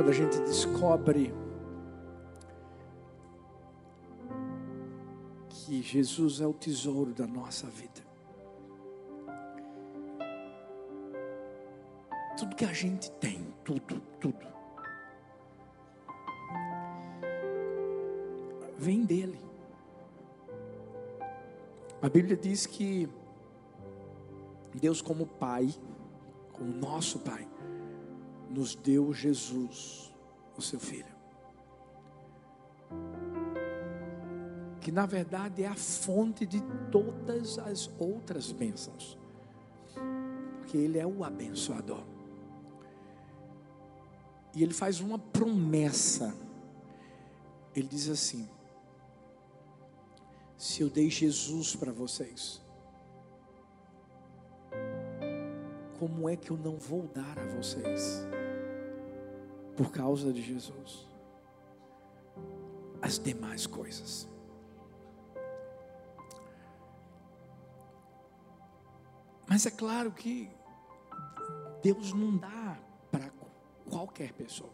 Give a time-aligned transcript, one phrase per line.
[0.00, 1.30] quando a gente descobre
[5.50, 8.00] que Jesus é o tesouro da nossa vida.
[12.38, 14.46] Tudo que a gente tem, tudo, tudo,
[18.78, 19.38] vem dele.
[22.00, 23.06] A Bíblia diz que
[24.72, 25.68] Deus, como Pai,
[26.54, 27.46] como nosso Pai,
[28.50, 30.12] nos deu Jesus,
[30.56, 31.06] o seu Filho.
[34.80, 39.16] Que na verdade é a fonte de todas as outras bênçãos,
[40.58, 42.02] porque Ele é o abençoador.
[44.54, 46.34] E Ele faz uma promessa,
[47.74, 48.48] Ele diz assim:
[50.58, 52.60] se eu dei Jesus para vocês,
[56.00, 58.24] como é que eu não vou dar a vocês?
[59.80, 61.08] Por causa de Jesus,
[63.00, 64.28] as demais coisas.
[69.48, 70.50] Mas é claro que
[71.82, 72.78] Deus não dá
[73.10, 73.32] para
[73.88, 74.68] qualquer pessoa.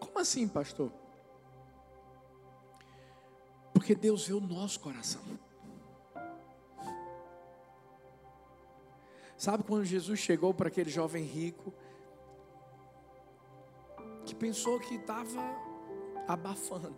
[0.00, 0.90] Como assim, pastor?
[3.74, 5.20] Porque Deus vê o nosso coração.
[9.36, 11.70] Sabe quando Jesus chegou para aquele jovem rico,
[14.38, 15.40] pensou que estava
[16.26, 16.94] abafando,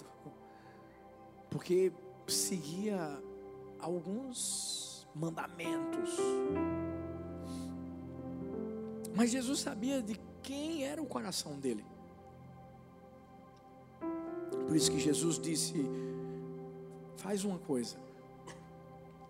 [1.51, 1.93] porque
[2.27, 3.23] seguia
[3.79, 6.17] alguns mandamentos,
[9.17, 11.85] mas Jesus sabia de quem era o coração dele.
[14.67, 15.75] Por isso que Jesus disse:
[17.17, 17.97] faz uma coisa,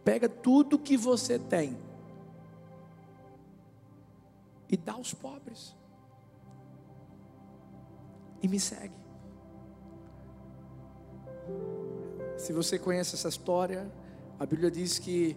[0.05, 1.79] pega tudo que você tem
[4.69, 5.75] e dá aos pobres,
[8.43, 8.95] e me segue.
[12.37, 13.91] Se você conhece essa história,
[14.39, 15.37] a Bíblia diz que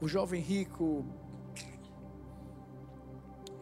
[0.00, 1.04] o jovem rico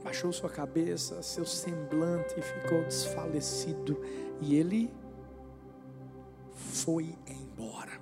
[0.02, 3.98] baixou sua cabeça, seu semblante ficou desfalecido
[4.40, 4.92] e ele
[6.52, 7.98] foi embora.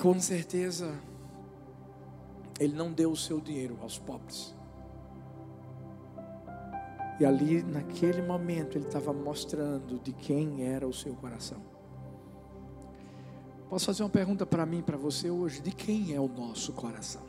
[0.00, 0.98] Com certeza,
[2.58, 4.54] ele não deu o seu dinheiro aos pobres.
[7.20, 11.58] E ali, naquele momento, ele estava mostrando de quem era o seu coração.
[13.68, 15.60] Posso fazer uma pergunta para mim, para você hoje?
[15.60, 17.22] De quem é o nosso coração?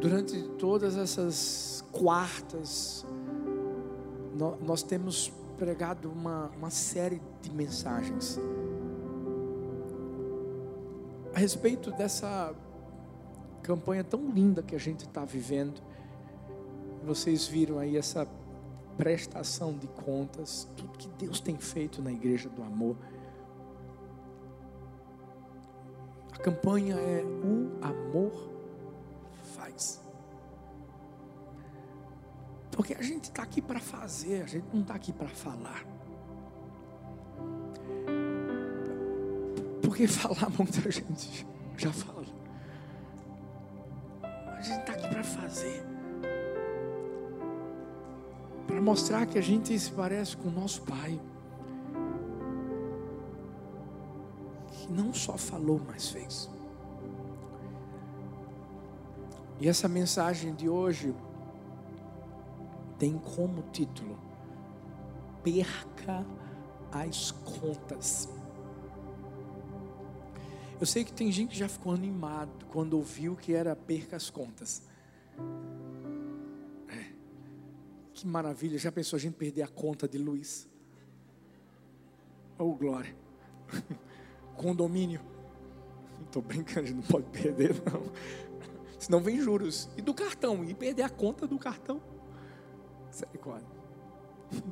[0.00, 3.06] Durante todas essas quartas,
[4.60, 8.40] nós temos pregado uma, uma série de mensagens
[11.34, 12.54] a respeito dessa
[13.62, 15.80] campanha tão linda que a gente está vivendo.
[17.04, 18.26] Vocês viram aí essa
[18.96, 22.96] prestação de contas, tudo que Deus tem feito na igreja do amor.
[26.32, 28.50] A campanha é o amor
[29.54, 30.00] faz.
[32.70, 35.84] Porque a gente está aqui para fazer, a gente não está aqui para falar.
[39.82, 41.46] Porque falar muita gente
[41.76, 42.26] já fala.
[44.22, 45.79] A gente está aqui para fazer.
[48.80, 51.20] Para mostrar que a gente se parece com o nosso Pai.
[54.72, 56.48] Que não só falou, mas fez.
[59.60, 61.14] E essa mensagem de hoje
[62.98, 64.18] tem como título:
[65.44, 66.24] Perca
[66.90, 68.30] as contas.
[70.80, 74.30] Eu sei que tem gente que já ficou animado quando ouviu que era perca as
[74.30, 74.82] contas.
[78.20, 80.68] Que maravilha, já pensou a gente perder a conta de luz?
[82.58, 83.16] Oh, glória.
[84.58, 85.22] Condomínio.
[86.26, 88.12] Estou brincando, não pode perder, não.
[88.98, 89.88] Senão vem juros.
[89.96, 91.98] E do cartão, e perder a conta do cartão.
[93.06, 93.66] Misericórdia.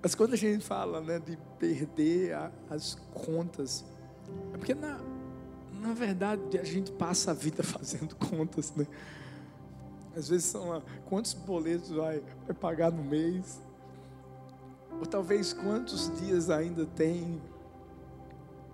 [0.00, 3.84] Mas quando a gente fala né, de perder a, as contas,
[4.54, 4.98] é porque na,
[5.74, 8.86] na verdade a gente passa a vida fazendo contas, né?
[10.16, 13.60] Às vezes são lá, quantos boletos vai, vai pagar no mês?
[14.98, 17.40] Ou talvez quantos dias ainda tem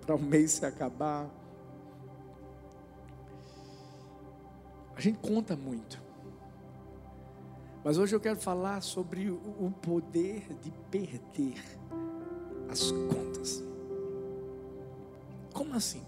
[0.06, 1.28] para o mês se acabar?
[4.94, 6.00] A gente conta muito.
[7.82, 11.60] Mas hoje eu quero falar sobre o poder de perder
[12.70, 13.60] as contas.
[15.52, 16.02] Como assim?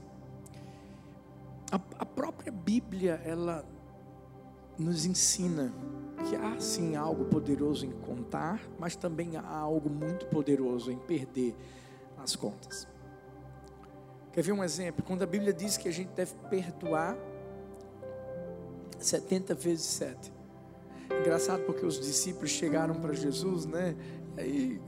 [1.73, 3.65] A, a própria Bíblia, ela
[4.79, 5.73] nos ensina
[6.29, 11.55] que há sim algo poderoso em contar, mas também há algo muito poderoso em perder
[12.17, 12.89] as contas.
[14.33, 15.05] Quer ver um exemplo?
[15.05, 17.17] Quando a Bíblia diz que a gente deve perdoar
[18.99, 20.33] 70 vezes 7.
[21.21, 23.95] Engraçado porque os discípulos chegaram para Jesus, né?
[24.37, 24.83] E aí,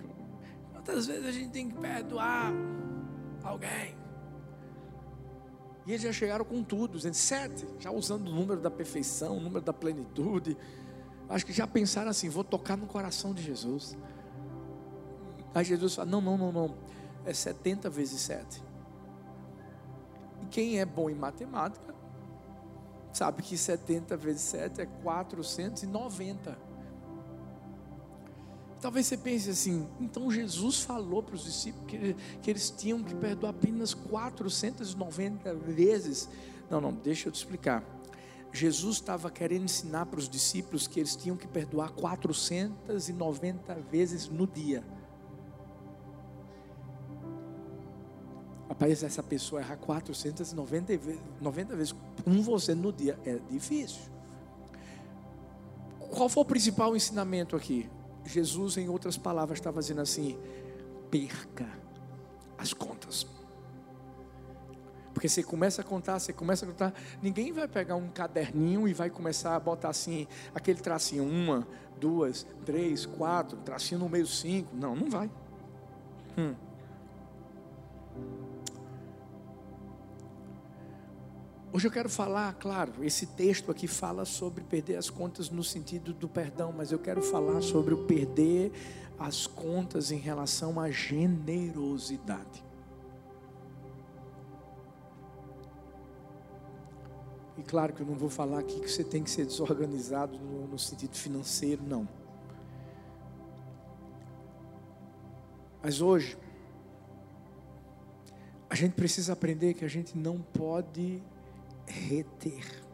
[0.72, 2.52] quantas vezes a gente tem que perdoar
[3.44, 3.95] alguém?
[5.86, 9.40] E eles já chegaram com tudo, dizendo sete, já usando o número da perfeição, o
[9.40, 10.56] número da plenitude.
[11.28, 13.96] Acho que já pensaram assim: vou tocar no coração de Jesus.
[15.54, 16.74] Aí Jesus fala: não, não, não, não.
[17.24, 18.62] É 70 vezes 7.
[20.42, 21.94] E quem é bom em matemática,
[23.12, 26.65] sabe que 70 vezes 7 é 490.
[28.80, 33.14] Talvez você pense assim, então Jesus falou para os discípulos que, que eles tinham que
[33.14, 36.28] perdoar apenas 490 vezes.
[36.70, 37.82] Não, não, deixa eu te explicar.
[38.52, 44.46] Jesus estava querendo ensinar para os discípulos que eles tinham que perdoar 490 vezes no
[44.46, 44.84] dia.
[48.68, 51.94] Rapaz, essa pessoa errar 490 vezes, 90 vezes
[52.24, 54.02] com você no dia é difícil.
[55.98, 57.88] Qual foi o principal ensinamento aqui?
[58.26, 60.38] Jesus, em outras palavras, estava dizendo assim:
[61.10, 61.66] perca
[62.58, 63.26] as contas.
[65.12, 66.92] Porque você começa a contar, você começa a contar,
[67.22, 71.66] ninguém vai pegar um caderninho e vai começar a botar assim, aquele tracinho, uma,
[71.98, 74.76] duas, três, quatro, tracinho no meio cinco.
[74.76, 75.30] Não, não vai.
[76.36, 76.54] Hum.
[81.76, 86.14] Hoje eu quero falar, claro, esse texto aqui fala sobre perder as contas no sentido
[86.14, 88.72] do perdão, mas eu quero falar sobre o perder
[89.18, 92.64] as contas em relação à generosidade.
[97.58, 100.66] E claro que eu não vou falar aqui que você tem que ser desorganizado no,
[100.66, 102.08] no sentido financeiro, não.
[105.82, 106.38] Mas hoje,
[108.70, 111.22] a gente precisa aprender que a gente não pode
[111.86, 112.84] reter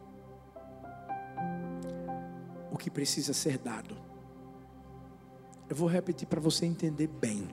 [2.71, 3.95] o que precisa ser dado.
[5.69, 7.47] Eu vou repetir para você entender bem.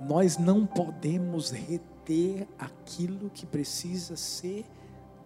[0.00, 4.64] Nós não podemos reter aquilo que precisa ser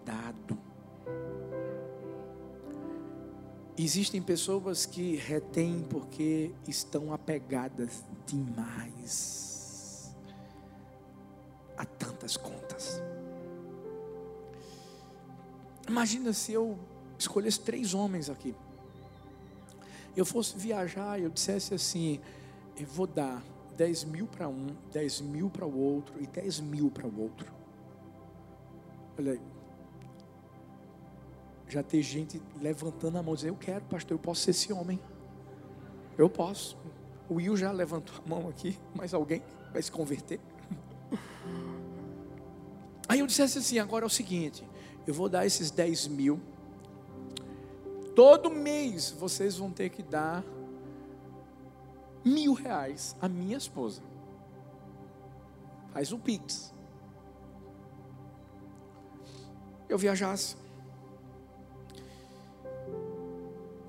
[0.04, 0.58] dado.
[3.76, 9.53] Existem pessoas que retêm porque estão apegadas demais
[15.94, 16.76] Imagina se eu
[17.16, 18.52] escolhesse três homens aqui.
[20.16, 22.20] Eu fosse viajar e eu dissesse assim:
[22.76, 23.40] eu vou dar
[23.76, 27.46] 10 mil para um, 10 mil para o outro e 10 mil para o outro.
[29.16, 29.40] Olha aí.
[31.68, 34.98] Já tem gente levantando a mão dizendo: Eu quero, pastor, eu posso ser esse homem.
[36.18, 36.76] Eu posso.
[37.28, 40.40] O Will já levantou a mão aqui, mas alguém vai se converter.
[43.08, 44.64] Aí eu dissesse assim: agora é o seguinte,
[45.06, 46.40] eu vou dar esses 10 mil.
[48.14, 50.44] Todo mês vocês vão ter que dar
[52.24, 54.02] mil reais à minha esposa.
[55.92, 56.72] Faz o Pix.
[59.88, 60.56] Eu viajasse.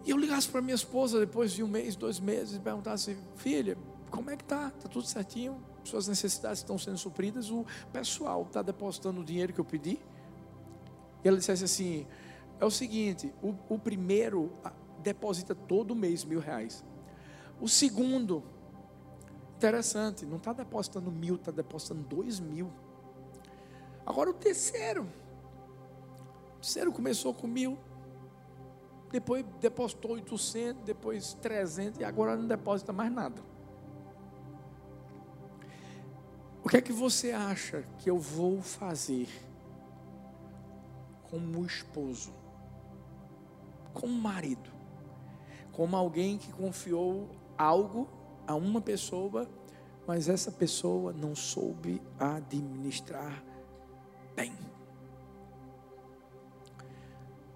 [0.05, 3.75] E eu ligasse para minha esposa depois de um mês, dois meses, e perguntasse, filha,
[4.11, 4.67] como é que tá?
[4.67, 5.59] Está tudo certinho?
[5.83, 7.49] Suas necessidades estão sendo supridas?
[7.49, 9.99] O pessoal está depositando o dinheiro que eu pedi?
[11.25, 12.05] E ela dissesse assim:
[12.59, 14.53] é o seguinte, o, o primeiro
[14.99, 16.85] deposita todo mês mil reais.
[17.59, 18.43] O segundo,
[19.57, 22.71] interessante, não está depositando mil, está depositando dois mil.
[24.05, 25.07] Agora o terceiro,
[26.57, 27.75] o terceiro começou com mil,
[29.11, 33.41] depois depositou 800, depois 300 e agora não deposita mais nada.
[36.63, 39.27] O que é que você acha que eu vou fazer
[41.35, 42.31] como esposo,
[43.93, 44.71] como marido,
[45.73, 48.07] como alguém que confiou algo
[48.47, 49.45] a uma pessoa,
[50.07, 53.43] mas essa pessoa não soube administrar
[54.33, 54.53] bem.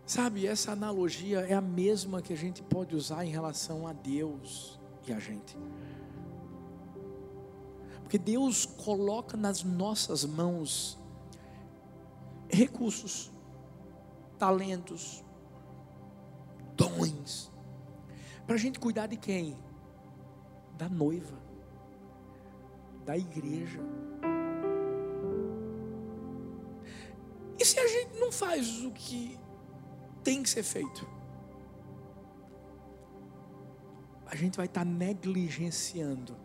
[0.05, 4.77] Sabe, essa analogia é a mesma que a gente pode usar em relação a Deus
[5.07, 5.57] e a gente.
[8.01, 10.99] Porque Deus coloca nas nossas mãos
[12.49, 13.31] recursos
[14.39, 15.23] talentos,
[16.75, 17.51] dons,
[18.47, 19.55] para a gente cuidar de quem?
[20.77, 21.37] Da noiva,
[23.05, 23.81] da igreja.
[27.59, 29.37] E se a gente não faz o que
[30.23, 31.05] tem que ser feito,
[34.25, 36.37] a gente vai estar negligenciando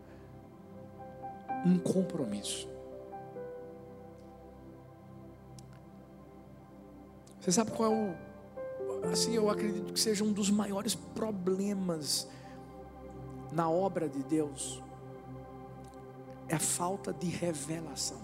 [1.64, 2.73] um compromisso.
[7.44, 9.10] Você sabe qual é o.
[9.12, 12.26] Assim, eu acredito que seja um dos maiores problemas
[13.52, 14.82] na obra de Deus.
[16.48, 18.16] É a falta de revelação.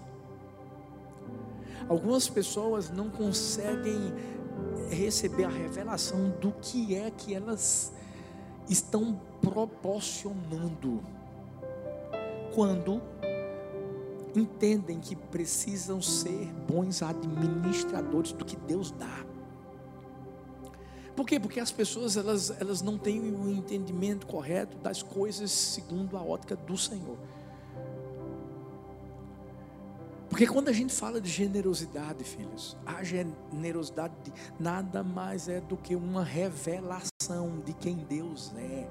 [1.87, 4.11] Algumas pessoas não conseguem
[4.89, 7.93] receber a revelação do que é que elas
[8.67, 10.99] estão proporcionando
[12.55, 12.99] quando
[14.35, 19.25] entendem que precisam ser bons administradores do que Deus dá.
[21.15, 21.39] Por quê?
[21.39, 26.55] Porque as pessoas elas, elas não têm o entendimento correto das coisas segundo a ótica
[26.55, 27.17] do Senhor.
[30.29, 34.13] Porque quando a gente fala de generosidade, filhos, a generosidade
[34.57, 38.87] nada mais é do que uma revelação de quem Deus é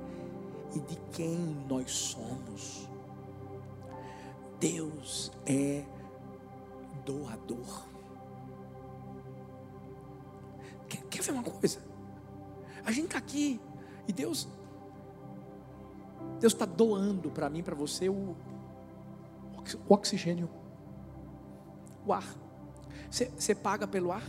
[0.75, 2.90] e de quem nós somos.
[4.61, 5.83] Deus é
[7.05, 7.87] doador.
[10.87, 11.83] Quer, quer ver uma coisa?
[12.85, 13.59] A gente está aqui
[14.07, 14.47] e Deus,
[16.39, 18.37] Deus está doando para mim, para você o,
[19.89, 20.49] o oxigênio,
[22.07, 22.25] o ar.
[23.11, 24.23] Você paga pelo ar?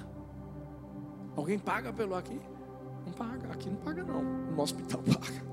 [1.36, 2.40] Alguém paga pelo ar aqui?
[3.06, 4.24] Não paga, aqui não paga não.
[4.24, 5.51] No hospital paga.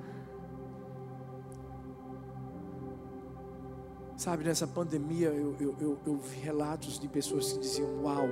[4.19, 8.29] Sabe, nessa pandemia eu, eu, eu, eu vi relatos de pessoas que diziam: Uau,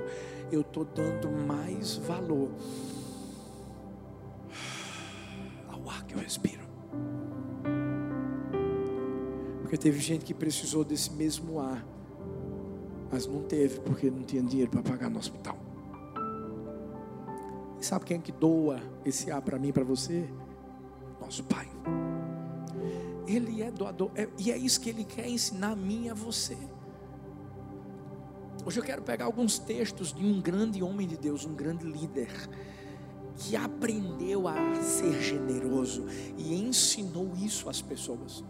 [0.51, 2.49] eu estou dando mais valor
[5.69, 6.61] ao ar que eu respiro.
[9.61, 11.87] Porque teve gente que precisou desse mesmo ar,
[13.09, 15.57] mas não teve porque não tinha dinheiro para pagar no hospital.
[17.79, 20.29] E sabe quem é que doa esse ar para mim, para você?
[21.21, 21.76] Nosso Pai.
[23.27, 24.09] Ele é doador.
[24.15, 26.57] É, e é isso que ele quer ensinar a mim e a você.
[28.65, 32.29] Hoje eu quero pegar alguns textos de um grande homem de Deus, um grande líder,
[33.37, 36.05] que aprendeu a ser generoso
[36.37, 38.43] e ensinou isso às pessoas.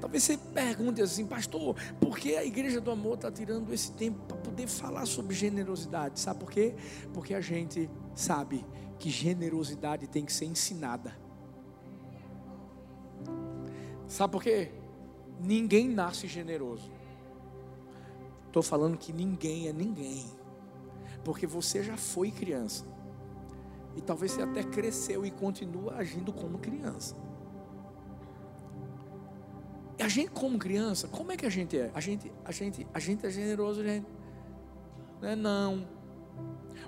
[0.00, 4.18] Talvez você pergunte assim, pastor, por que a igreja do amor está tirando esse tempo
[4.26, 6.18] para poder falar sobre generosidade?
[6.18, 6.74] Sabe por quê?
[7.12, 8.64] Porque a gente sabe
[8.98, 11.23] que generosidade tem que ser ensinada.
[14.06, 14.70] Sabe por quê?
[15.40, 16.90] Ninguém nasce generoso.
[18.46, 20.24] Estou falando que ninguém é ninguém.
[21.24, 22.84] Porque você já foi criança.
[23.96, 27.16] E talvez você até cresceu e continua agindo como criança.
[29.98, 31.90] E a gente como criança, como é que a gente é?
[31.94, 34.06] A gente, a gente, a gente é generoso, gente.
[35.20, 35.88] Não é não.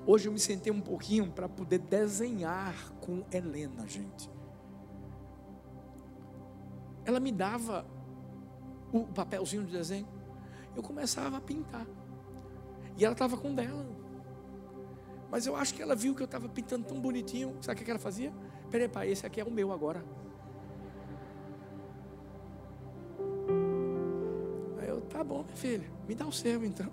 [0.05, 4.36] Hoje eu me sentei um pouquinho para poder desenhar com Helena, gente
[7.07, 7.87] ela me dava
[8.93, 10.09] o papelzinho de desenho.
[10.75, 11.87] Eu começava a pintar.
[12.99, 13.87] E ela estava com dela.
[15.31, 17.57] Mas eu acho que ela viu que eu estava pintando tão bonitinho.
[17.61, 18.33] Sabe o que ela fazia?
[18.71, 20.05] Peraí, pai, esse aqui é o meu agora.
[24.81, 26.91] Aí eu, tá bom, minha filha, me dá o seu então.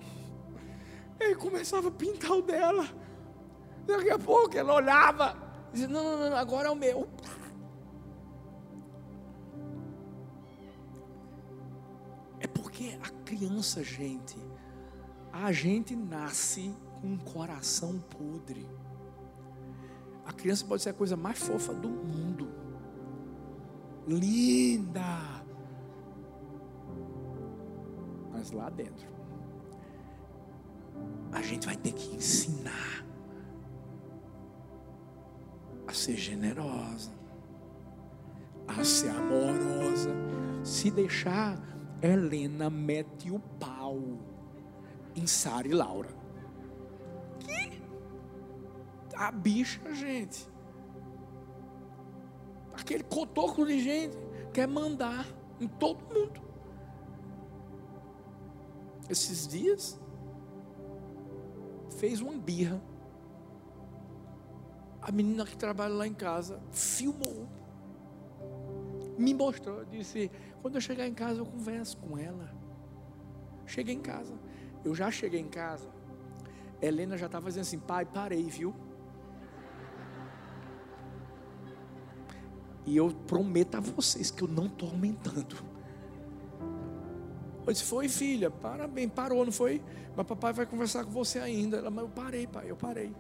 [1.20, 2.86] Aí começava a pintar o dela.
[3.88, 5.36] Daqui a pouco ela olhava.
[5.72, 7.08] Dizia, não, não, não, agora é o meu.
[13.44, 14.38] Criança, gente,
[15.32, 18.66] a gente nasce com um coração podre.
[20.26, 22.48] A criança pode ser a coisa mais fofa do mundo.
[24.08, 25.44] Linda.
[28.32, 29.08] Mas lá dentro,
[31.34, 33.06] a gente vai ter que ensinar
[35.86, 37.12] a ser generosa,
[38.68, 40.12] a ser amorosa.
[40.64, 41.73] Se deixar
[42.04, 43.98] Helena mete o pau
[45.16, 46.10] em Sara e Laura.
[47.40, 47.82] Que?
[49.16, 50.52] A bicha, gente.
[52.74, 54.18] Aquele cotoco de gente
[54.52, 55.26] quer mandar
[55.62, 56.42] em todo mundo.
[59.10, 59.98] Esses dias
[62.00, 62.82] fez uma birra.
[65.02, 67.43] A menina que trabalha lá em casa filmou
[69.18, 72.54] me mostrou, disse: quando eu chegar em casa eu converso com ela.
[73.66, 74.34] Cheguei em casa,
[74.84, 75.88] eu já cheguei em casa.
[76.82, 78.74] Helena já estava dizendo assim: pai, parei, viu?
[82.86, 85.74] E eu prometo a vocês que eu não estou aumentando.
[87.66, 89.82] Eu disse, foi filha, parabéns, parou, não foi?
[90.16, 91.78] Mas papai vai conversar com você ainda.
[91.78, 93.16] Ela, mas eu parei, pai, eu parei.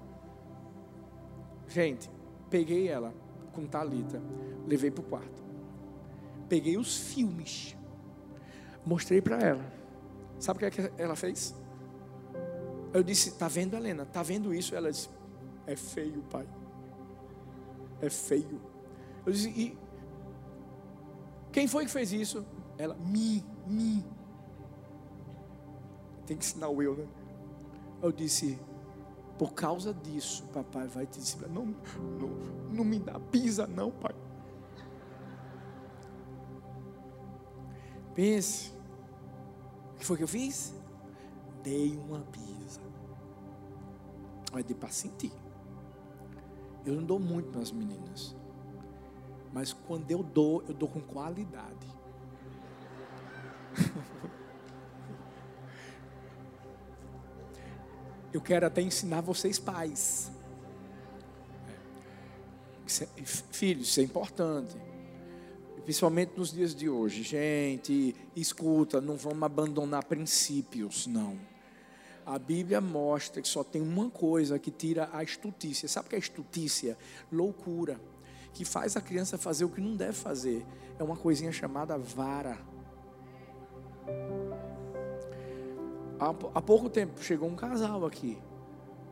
[1.67, 2.12] Gente,
[2.50, 3.13] peguei ela
[3.53, 4.21] com Talita,
[4.67, 5.42] levei para o quarto.
[6.50, 7.75] Peguei os filmes,
[8.85, 9.73] mostrei para ela.
[10.39, 11.55] Sabe o que, é que ela fez?
[12.93, 14.05] Eu disse, tá vendo, Helena?
[14.05, 14.75] Tá vendo isso?
[14.75, 15.09] Ela disse,
[15.65, 16.47] é feio, pai.
[18.01, 18.62] É feio.
[19.25, 19.77] Eu disse, e
[21.51, 22.45] quem foi que fez isso?
[22.77, 24.03] Ela, me, me.
[26.25, 27.07] Tem que ensinar o eu, né?
[28.01, 28.59] Eu disse,
[29.38, 31.65] por causa disso, papai vai te dizer, não,
[32.19, 32.29] não,
[32.71, 34.13] não me dá pisa não, pai.
[38.13, 38.72] Pense,
[39.93, 40.74] o que foi que eu fiz?
[41.63, 42.82] Dei uma pisa.
[44.51, 45.32] Vai de para sentir.
[46.86, 48.36] Eu não dou muito para as meninas.
[49.51, 51.88] Mas quando eu dou, eu dou com qualidade.
[58.34, 60.32] Eu quero até ensinar vocês pais.
[63.51, 64.75] Filhos, isso é importante.
[65.83, 67.23] Principalmente nos dias de hoje.
[67.23, 71.37] Gente, escuta, não vamos abandonar princípios, não.
[72.25, 75.89] A Bíblia mostra que só tem uma coisa que tira a estutícia.
[75.89, 76.97] Sabe o que é estutícia?
[77.31, 77.99] Loucura
[78.53, 80.65] que faz a criança fazer o que não deve fazer.
[80.97, 82.57] É uma coisinha chamada vara.
[86.19, 88.37] Há, pouco tempo chegou um casal aqui,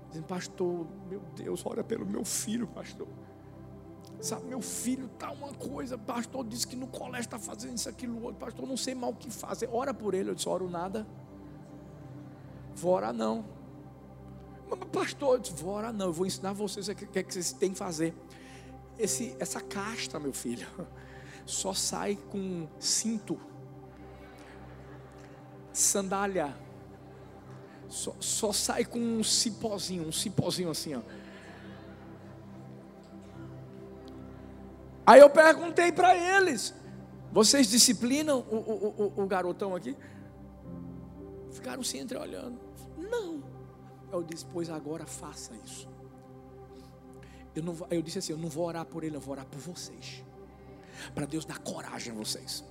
[0.08, 3.08] dizendo, pastor, meu Deus, ora pelo meu filho, pastor.
[4.22, 8.22] Sabe, meu filho está uma coisa, pastor disse que no colégio está fazendo isso, aquilo,
[8.22, 9.68] outro, pastor, não sei mal o que fazer.
[9.72, 11.08] Ora por ele, eu disse, oro nada.
[12.76, 13.44] Vou orar não.
[14.70, 17.34] Mas, pastor, eu disse, vou orar não, eu vou ensinar vocês o que, é que
[17.34, 18.14] vocês têm que fazer
[18.98, 20.68] esse, essa casta, meu filho,
[21.46, 23.40] só sai com cinto,
[25.74, 26.56] sandália,
[27.90, 31.02] só, só sai com um cipózinho, um cipózinho assim, ó.
[35.06, 36.74] Aí eu perguntei para eles:
[37.32, 39.96] vocês disciplinam o, o, o, o, garotão aqui?
[41.52, 42.60] Ficaram se entreolhando.
[42.98, 43.44] Não.
[44.12, 45.88] Eu disse: pois agora faça isso.
[47.56, 49.60] Eu, não, eu disse assim: eu não vou orar por ele, eu vou orar por
[49.60, 50.24] vocês.
[51.16, 52.64] Para Deus dar coragem a vocês.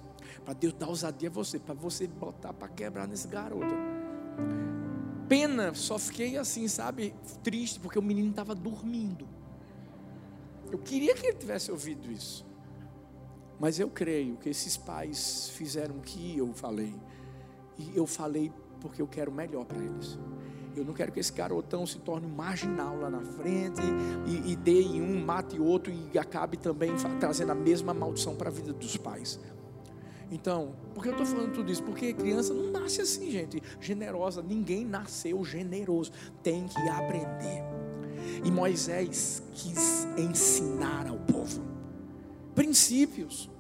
[0.44, 1.58] Para Deus dar ousadia a você.
[1.58, 3.74] Para você botar para quebrar nesse garoto.
[5.28, 9.28] Pena, só fiquei assim, sabe, triste, porque o menino estava dormindo.
[10.70, 12.46] Eu queria que ele tivesse ouvido isso.
[13.58, 16.94] Mas eu creio que esses pais fizeram o que eu falei.
[17.76, 20.18] E eu falei porque eu quero melhor para eles.
[20.74, 23.82] Eu não quero que esse garotão se torne marginal lá na frente
[24.26, 28.48] e, e dê em um, mate outro e acabe também trazendo a mesma maldição para
[28.48, 29.38] a vida dos pais.
[30.30, 31.82] Então, por que eu estou falando tudo isso?
[31.82, 34.40] Porque criança não nasce assim, gente, generosa.
[34.40, 36.12] Ninguém nasceu generoso.
[36.42, 37.79] Tem que aprender.
[38.44, 41.62] E Moisés quis ensinar ao povo
[42.54, 43.50] princípios.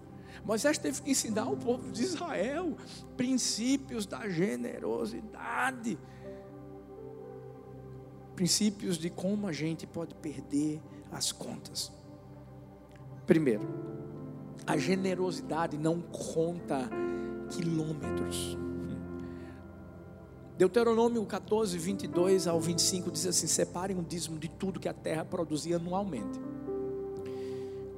[0.44, 2.76] Moisés teve que ensinar ao povo de Israel
[3.16, 5.98] princípios da generosidade
[8.40, 10.80] princípios de como a gente pode perder
[11.12, 11.92] as contas.
[13.26, 13.68] Primeiro,
[14.66, 16.88] a generosidade não conta
[17.50, 18.56] quilômetros.
[20.60, 25.24] Deuteronômio 14, 22 ao 25 diz assim: Separem o dízimo de tudo que a terra
[25.24, 26.38] produzia anualmente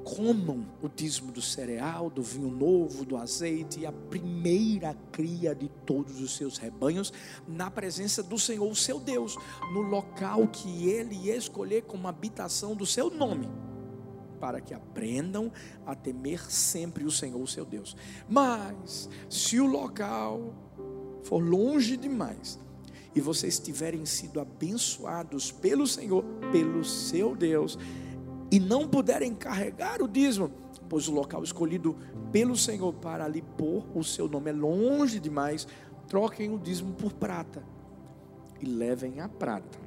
[0.04, 5.68] comam o dízimo do cereal, do vinho novo, do azeite e a primeira cria de
[5.86, 7.12] todos os seus rebanhos,
[7.48, 9.36] na presença do Senhor, o seu Deus,
[9.72, 13.48] no local que ele escolher como habitação do seu nome,
[14.40, 15.52] para que aprendam
[15.86, 17.96] a temer sempre o Senhor, o seu Deus.
[18.28, 20.52] Mas, se o local
[21.22, 22.58] for longe demais,
[23.14, 27.78] e vocês tiverem sido abençoados pelo Senhor, pelo seu Deus,
[28.50, 30.50] e não puderem carregar o dízimo,
[30.88, 31.96] pois o local escolhido
[32.30, 35.66] pelo Senhor para ali pôr o seu nome é longe demais,
[36.08, 37.62] troquem o dízimo por prata
[38.60, 39.78] e levem a prata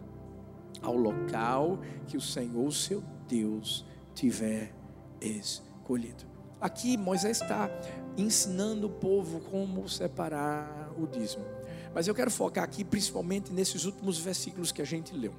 [0.82, 4.74] ao local que o Senhor, seu Deus, tiver
[5.20, 6.26] escolhido.
[6.60, 7.70] Aqui Moisés está
[8.18, 11.46] ensinando o povo como separar o dízimo.
[11.94, 15.34] Mas eu quero focar aqui principalmente nesses últimos versículos que a gente leu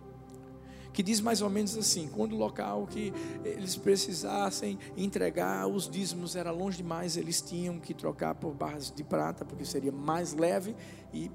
[0.97, 3.13] que diz mais ou menos assim: quando o local que
[3.45, 9.05] eles precisassem entregar os dízimos era longe demais, eles tinham que trocar por barras de
[9.05, 10.75] prata, porque seria mais leve
[11.13, 11.31] e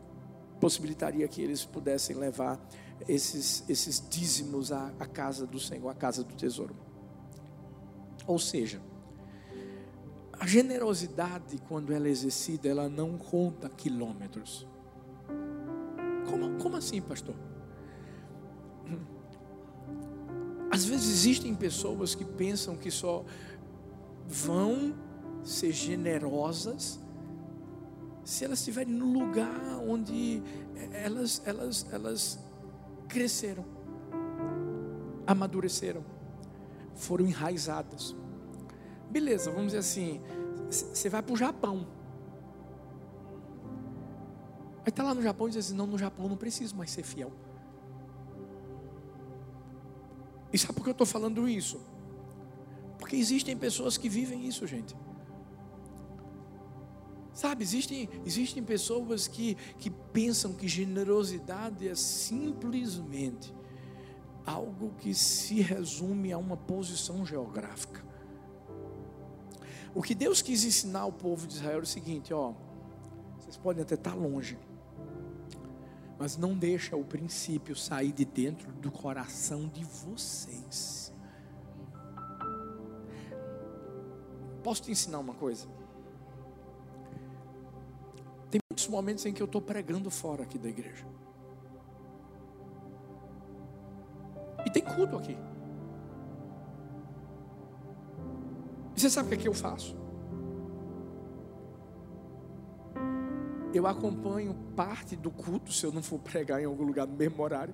[0.59, 2.59] possibilitaria que eles pudessem levar
[3.07, 6.75] esses, esses dízimos à, à casa do Senhor, à casa do tesouro.
[8.25, 8.81] Ou seja,
[10.41, 14.67] A generosidade, quando ela é exercida, ela não conta quilômetros.
[16.27, 17.35] Como, como assim, pastor?
[20.71, 23.23] Às vezes existem pessoas que pensam que só
[24.27, 24.95] vão
[25.43, 26.99] ser generosas
[28.23, 30.41] se elas estiverem no lugar onde
[30.91, 32.39] elas, elas, elas
[33.07, 33.63] cresceram,
[35.27, 36.03] amadureceram,
[36.95, 38.15] foram enraizadas.
[39.11, 40.21] Beleza, vamos dizer assim,
[40.69, 41.85] você vai para o Japão.
[44.83, 47.03] Aí está lá no Japão e diz assim, não, no Japão não preciso mais ser
[47.03, 47.31] fiel.
[50.53, 51.81] E sabe por que eu estou falando isso?
[52.97, 54.95] Porque existem pessoas que vivem isso, gente.
[57.33, 63.53] Sabe, existem, existem pessoas que, que pensam que generosidade é simplesmente
[64.45, 68.10] algo que se resume a uma posição geográfica.
[69.93, 72.53] O que Deus quis ensinar ao povo de Israel é o seguinte: ó,
[73.37, 74.57] vocês podem até estar longe,
[76.17, 81.13] mas não deixa o princípio sair de dentro do coração de vocês.
[84.63, 85.67] Posso te ensinar uma coisa?
[88.49, 91.05] Tem muitos momentos em que eu estou pregando fora aqui da igreja.
[94.65, 95.35] E tem culto aqui.
[99.01, 99.97] Você sabe o que, é que eu faço?
[103.73, 107.41] Eu acompanho parte do culto, se eu não for pregar em algum lugar no mesmo
[107.41, 107.73] horário.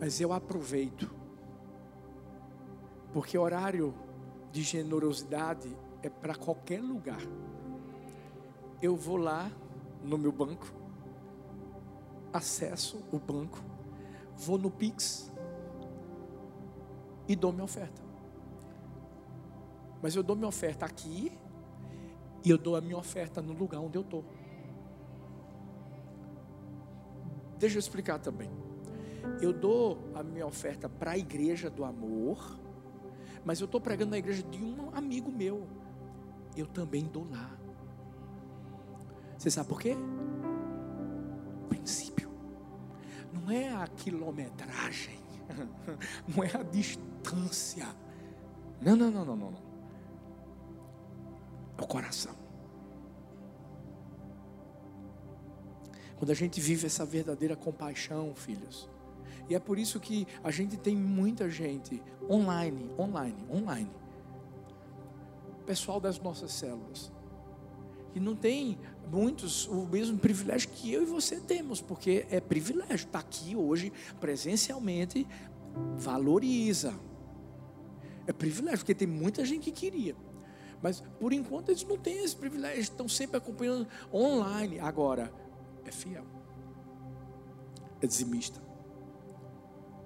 [0.00, 1.08] Mas eu aproveito.
[3.12, 3.94] Porque horário
[4.50, 7.20] de generosidade é para qualquer lugar.
[8.82, 9.52] Eu vou lá
[10.02, 10.66] no meu banco,
[12.32, 13.62] acesso o banco,
[14.36, 15.32] vou no Pix
[17.28, 18.07] e dou minha oferta.
[20.02, 21.32] Mas eu dou minha oferta aqui
[22.44, 24.24] e eu dou a minha oferta no lugar onde eu estou.
[27.58, 28.50] Deixa eu explicar também.
[29.40, 32.58] Eu dou a minha oferta para a igreja do amor,
[33.44, 35.66] mas eu estou pregando na igreja de um amigo meu.
[36.56, 37.50] Eu também dou lá.
[39.36, 39.96] Você sabe por quê?
[41.68, 42.30] Princípio.
[43.32, 45.18] Não é a quilometragem,
[46.34, 47.86] não é a distância.
[48.80, 49.67] Não, não, não, não, não
[51.78, 52.34] o coração.
[56.16, 58.88] Quando a gente vive essa verdadeira compaixão, filhos.
[59.48, 63.90] E é por isso que a gente tem muita gente online, online, online.
[65.64, 67.12] Pessoal das nossas células.
[68.12, 68.78] Que não tem
[69.10, 73.92] muitos o mesmo privilégio que eu e você temos, porque é privilégio estar aqui hoje
[74.18, 75.26] presencialmente,
[75.96, 76.92] valoriza.
[78.26, 80.16] É privilégio, porque tem muita gente que queria.
[80.82, 84.78] Mas por enquanto eles não têm esse privilégio, estão sempre acompanhando online.
[84.78, 85.32] Agora,
[85.84, 86.24] é fiel,
[88.00, 88.60] é dizimista,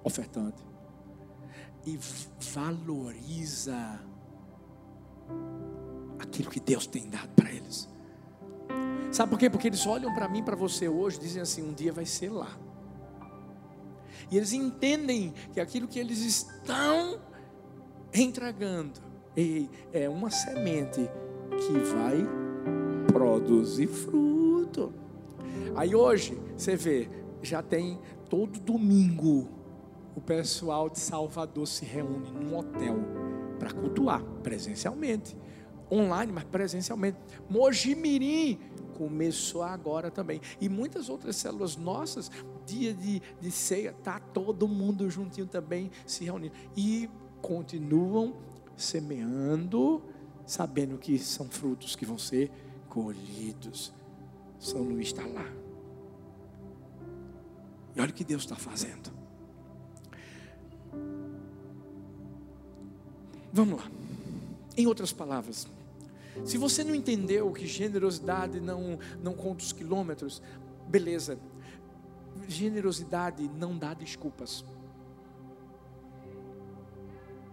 [0.03, 0.63] ofertante
[1.85, 1.99] e
[2.53, 3.99] valoriza
[6.19, 7.89] aquilo que Deus tem dado para eles.
[9.11, 9.49] Sabe por quê?
[9.49, 12.57] Porque eles olham para mim, para você hoje, dizem assim: um dia vai ser lá.
[14.31, 17.19] E eles entendem que aquilo que eles estão
[18.13, 21.09] entregando Ei, é uma semente
[21.49, 22.25] que vai
[23.07, 24.93] produzir fruto.
[25.75, 27.09] Aí hoje, você vê,
[27.41, 29.49] já tem todo domingo
[30.15, 32.97] o pessoal de Salvador se reúne num hotel
[33.57, 35.35] para cultuar presencialmente,
[35.91, 37.17] online, mas presencialmente.
[37.49, 38.59] Mojimirim
[38.95, 40.39] começou agora também.
[40.61, 42.29] E muitas outras células nossas,
[42.65, 46.53] dia de, de ceia, tá todo mundo juntinho também se reunindo.
[46.77, 47.09] E
[47.41, 48.35] continuam
[48.75, 50.01] semeando,
[50.45, 52.51] sabendo que são frutos que vão ser
[52.89, 53.93] colhidos.
[54.59, 55.45] São Luís está lá.
[57.95, 59.11] E olha o que Deus está fazendo.
[63.51, 63.91] Vamos lá.
[64.75, 65.67] Em outras palavras,
[66.43, 70.41] se você não entendeu que generosidade não, não conta os quilômetros,
[70.87, 71.37] beleza.
[72.47, 74.65] Generosidade não dá desculpas.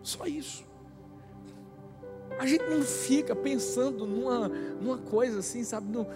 [0.02, 0.69] Só isso.
[2.40, 6.08] A gente não fica pensando numa, numa coisa assim, sabe, numa,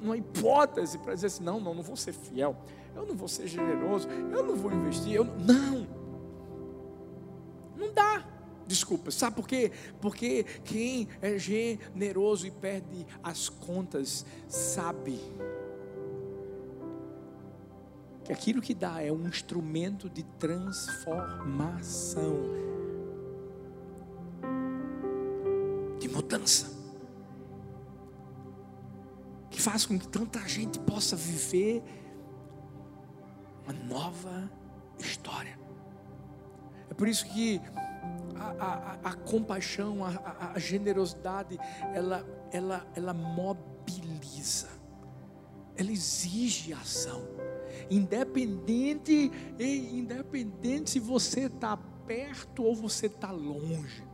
[0.00, 2.56] numa hipótese para dizer assim: não, não, não vou ser fiel,
[2.96, 5.36] eu não vou ser generoso, eu não vou investir, eu não.
[5.46, 5.86] Não,
[7.76, 8.26] não dá.
[8.66, 9.70] Desculpa, sabe por quê?
[10.00, 15.20] Porque quem é generoso e perde as contas sabe
[18.24, 22.79] que aquilo que dá é um instrumento de transformação
[26.30, 26.78] mudança
[29.50, 31.82] que faz com que tanta gente possa viver
[33.64, 34.48] uma nova
[34.96, 35.58] história.
[36.88, 37.60] É por isso que
[38.36, 41.58] a, a, a compaixão, a, a, generosidade,
[41.92, 44.68] ela, ela, ela mobiliza,
[45.76, 47.22] ela exige ação.
[47.90, 54.04] Independente, independente se você está perto ou você está longe.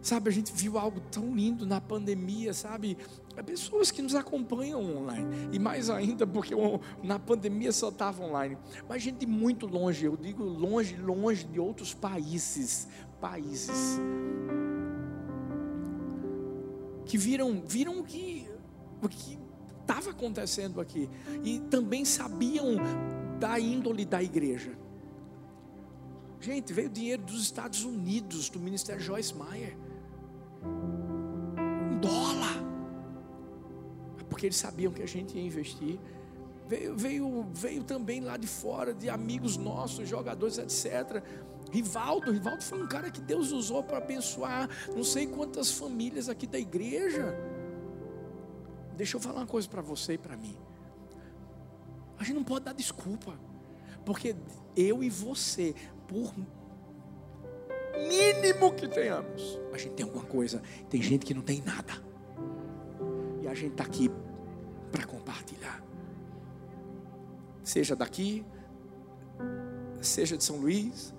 [0.00, 2.96] Sabe, a gente viu algo tão lindo na pandemia, sabe?
[3.44, 5.48] Pessoas que nos acompanham online.
[5.52, 6.54] E mais ainda, porque
[7.02, 8.56] na pandemia só estava online.
[8.88, 12.88] Mas gente muito longe, eu digo longe, longe de outros países.
[13.20, 13.98] Países.
[17.04, 18.46] Que viram, viram o que
[19.02, 19.38] o que
[19.80, 21.08] estava acontecendo aqui.
[21.44, 22.76] E também sabiam
[23.38, 24.76] da índole da igreja.
[26.40, 29.76] Gente, veio dinheiro dos Estados Unidos, do Ministério Joyce Meyer
[34.38, 35.98] porque eles sabiam que a gente ia investir.
[36.68, 41.24] Veio, veio, veio também lá de fora, de amigos nossos, jogadores, etc.
[41.72, 46.46] Rivaldo, Rivaldo foi um cara que Deus usou para abençoar não sei quantas famílias aqui
[46.46, 47.36] da igreja.
[48.96, 50.56] Deixa eu falar uma coisa para você e para mim.
[52.16, 53.32] A gente não pode dar desculpa,
[54.04, 54.36] porque
[54.76, 55.74] eu e você,
[56.06, 56.32] por
[58.06, 60.62] mínimo que tenhamos, a gente tem alguma coisa.
[60.88, 62.06] Tem gente que não tem nada.
[63.42, 64.08] E a gente está aqui
[64.90, 65.82] para compartilhar.
[67.62, 68.44] Seja daqui,
[70.00, 71.14] seja de São Luís,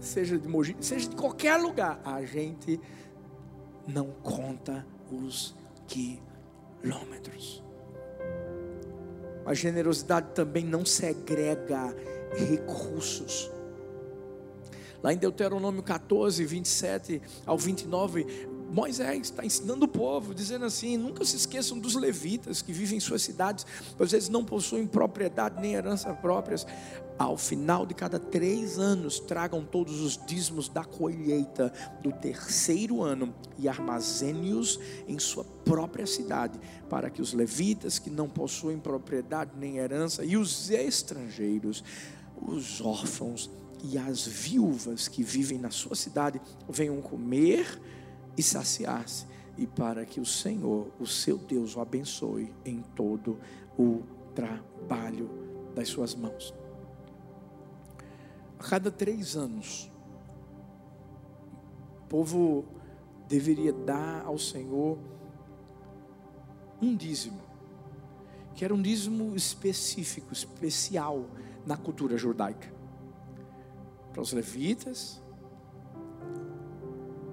[0.00, 2.80] seja de Mogi, seja de qualquer lugar, a gente
[3.86, 5.54] não conta os
[5.86, 7.62] quilômetros.
[9.44, 11.94] A generosidade também não segrega
[12.32, 13.50] recursos.
[15.02, 18.26] Lá em Deuteronômio 14, 27 ao 29,
[18.70, 23.00] Moisés está ensinando o povo, dizendo assim: nunca se esqueçam dos levitas que vivem em
[23.00, 26.66] suas cidades, pois eles não possuem propriedade nem herança próprias.
[27.18, 33.34] Ao final de cada três anos, tragam todos os dízimos da colheita do terceiro ano
[33.58, 39.78] e armazene-os em sua própria cidade, para que os levitas que não possuem propriedade nem
[39.78, 41.82] herança e os estrangeiros,
[42.36, 43.50] os órfãos,
[43.84, 47.80] e as viúvas que vivem na sua cidade venham comer
[48.36, 53.38] e saciar-se, e para que o Senhor, o seu Deus, o abençoe em todo
[53.78, 54.02] o
[54.34, 55.30] trabalho
[55.74, 56.54] das suas mãos.
[58.58, 59.90] A cada três anos,
[62.02, 62.64] o povo
[63.26, 64.98] deveria dar ao Senhor
[66.80, 67.40] um dízimo,
[68.54, 71.26] que era um dízimo específico, especial
[71.64, 72.76] na cultura judaica
[74.16, 75.20] para os levitas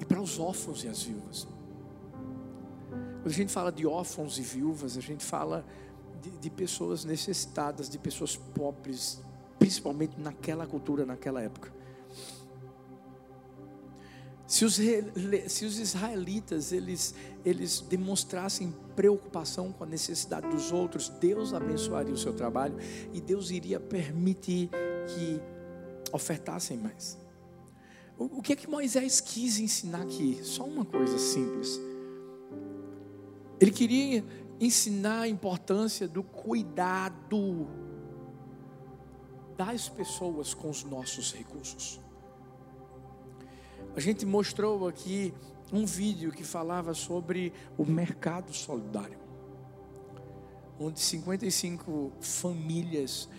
[0.04, 1.48] e para os órfãos e as viúvas.
[3.22, 5.66] Quando a gente fala de órfãos e viúvas, a gente fala
[6.22, 9.22] de, de pessoas necessitadas, de pessoas pobres,
[9.58, 11.72] principalmente naquela cultura, naquela época.
[14.46, 21.54] Se os, se os, israelitas eles, eles demonstrassem preocupação com a necessidade dos outros, Deus
[21.54, 22.76] abençoaria o seu trabalho
[23.14, 24.70] e Deus iria permitir
[25.08, 25.42] que
[26.12, 27.23] ofertassem mais.
[28.18, 30.40] O, que é que Moisés quis ensinar aqui?
[30.44, 31.80] Só uma coisa simples.
[33.60, 34.24] Ele queria
[34.60, 37.68] ensinar a importância do cuidado
[39.58, 42.00] das pessoas com os nossos recursos.
[43.96, 45.34] A gente mostrou aqui
[45.72, 49.18] um vídeo que falava sobre o mercado solidário,
[50.80, 53.30] onde 55 famílias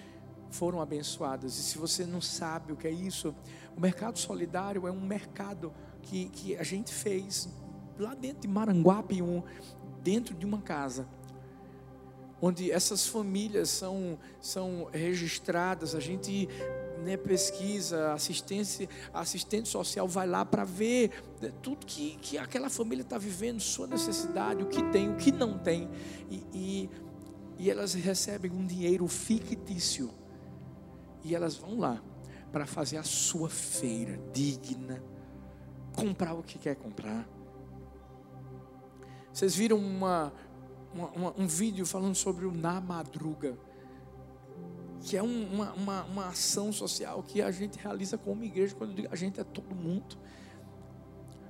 [0.55, 1.59] foram abençoadas.
[1.59, 3.35] E se você não sabe o que é isso,
[3.77, 7.49] o mercado solidário é um mercado que, que a gente fez
[7.99, 9.43] lá dentro de Maranguape, um,
[10.03, 11.09] dentro de uma casa.
[12.41, 16.49] Onde essas famílias são, são registradas, a gente
[17.03, 23.03] né, pesquisa, assistência, assistente social vai lá para ver né, tudo que, que aquela família
[23.03, 25.89] está vivendo, sua necessidade, o que tem, o que não tem.
[26.31, 26.91] E, e,
[27.59, 30.11] e elas recebem um dinheiro fictício
[31.25, 32.01] e elas vão lá
[32.53, 35.03] para fazer a sua feira digna,
[35.97, 37.27] comprar o que quer comprar.
[39.33, 40.33] Vocês viram uma,
[40.95, 43.59] uma, um vídeo falando sobre o Na Madruga,
[45.01, 48.95] que é um, uma, uma, uma ação social que a gente realiza como igreja, quando
[48.95, 50.17] digo a gente é todo mundo.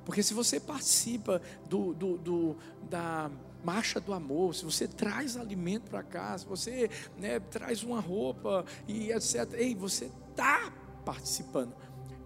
[0.05, 2.57] Porque se você participa do, do, do
[2.89, 3.31] da
[3.64, 8.64] marcha do amor, se você traz alimento para casa, se você né, traz uma roupa
[8.87, 9.53] e etc.
[9.55, 10.72] Ei, você está
[11.05, 11.74] participando.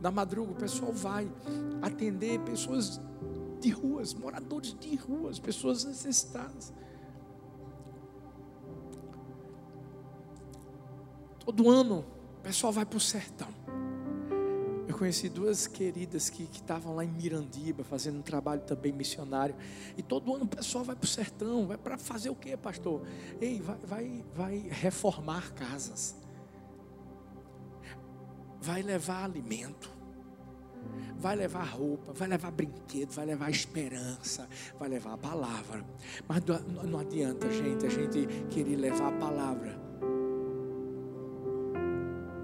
[0.01, 1.31] Na madruga o pessoal vai
[1.83, 3.01] atender pessoas
[3.61, 6.73] de ruas, moradores de ruas, pessoas necessitadas.
[11.41, 12.05] Todo ano,
[12.39, 13.58] o pessoal vai para o sertão.
[14.99, 19.55] Conheci duas queridas que estavam lá em Mirandiba, fazendo um trabalho também missionário.
[19.97, 23.07] E todo ano o pessoal vai para o sertão, vai para fazer o quê, pastor?
[23.41, 26.17] Ei, vai, vai, vai reformar casas.
[28.61, 29.89] Vai levar alimento.
[31.17, 34.49] Vai levar roupa, vai levar brinquedo, vai levar esperança,
[34.81, 35.85] vai levar a palavra.
[36.27, 36.43] Mas
[36.85, 39.79] não adianta, gente, a gente querer levar a palavra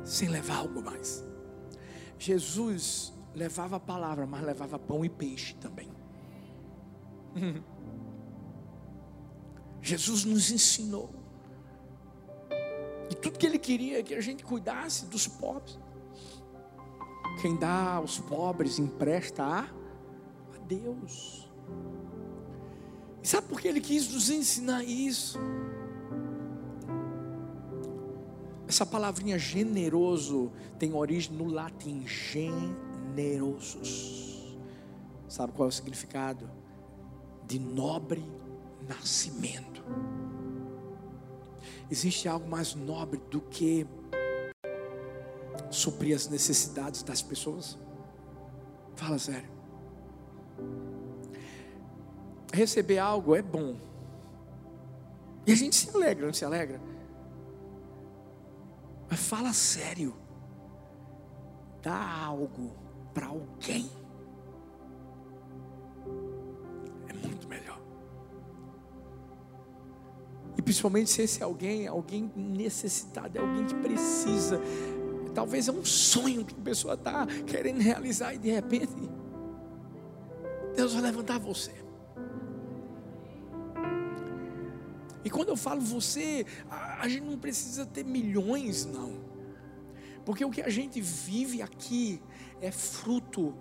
[0.04, 1.33] sem levar algo mais.
[2.24, 5.90] Jesus levava a palavra, mas levava pão e peixe também.
[9.82, 11.10] Jesus nos ensinou.
[13.10, 15.78] E tudo que ele queria é que a gente cuidasse dos pobres.
[17.42, 19.66] Quem dá aos pobres empresta a,
[20.66, 21.46] Deus.
[23.22, 25.38] E sabe por que ele quis nos ensinar isso?
[28.74, 33.78] Essa palavrinha generoso tem origem no latim generosos.
[35.28, 36.50] Sabe qual é o significado?
[37.46, 38.24] De nobre
[38.88, 39.80] nascimento.
[41.88, 43.86] Existe algo mais nobre do que
[45.70, 47.78] suprir as necessidades das pessoas?
[48.96, 49.48] Fala sério.
[52.52, 53.76] Receber algo é bom.
[55.46, 56.80] E a gente se alegra, não se alegra?
[59.14, 60.12] Mas fala sério.
[61.80, 62.74] Dá algo
[63.14, 63.88] para alguém.
[67.06, 67.80] É muito melhor.
[70.58, 74.60] E principalmente se esse alguém, alguém necessitado, é alguém que precisa.
[75.32, 78.94] Talvez é um sonho que a pessoa está querendo realizar e de repente
[80.74, 81.83] Deus vai levantar você.
[85.24, 89.24] E quando eu falo você, a, a gente não precisa ter milhões, não.
[90.24, 92.20] Porque o que a gente vive aqui
[92.60, 93.54] é fruto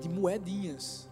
[0.00, 1.08] de moedinhas.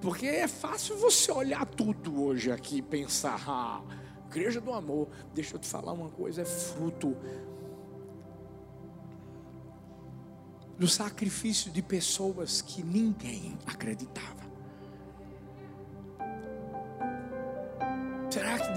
[0.00, 3.82] Porque é fácil você olhar tudo hoje aqui e pensar, ah,
[4.26, 5.08] igreja do amor.
[5.34, 7.16] Deixa eu te falar uma coisa, é fruto
[10.78, 14.45] do sacrifício de pessoas que ninguém acreditava.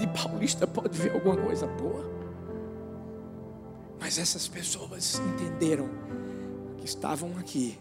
[0.00, 2.10] De paulista pode ver alguma coisa boa?
[4.00, 5.88] Mas essas pessoas entenderam
[6.78, 7.78] que estavam aqui